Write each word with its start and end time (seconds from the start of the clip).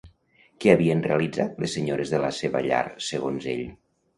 Què 0.63 0.71
havien 0.73 1.03
realitzat 1.07 1.61
les 1.65 1.77
senyores 1.77 2.15
de 2.15 2.23
la 2.27 2.33
seva 2.41 2.65
llar 2.71 2.83
segons 3.13 3.51
ell? 3.57 3.65